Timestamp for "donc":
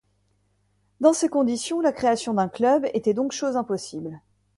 3.13-3.33